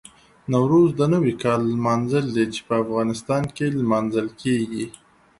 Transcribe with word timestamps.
نوروز 0.53 0.89
د 0.99 1.01
نوي 1.13 1.33
کال 1.43 1.61
لمانځل 1.73 2.25
دي 2.35 2.45
چې 2.53 2.61
په 2.67 2.73
افغانستان 2.83 3.43
کې 3.55 3.65
لمانځل 3.81 4.27
کېږي. 4.41 4.85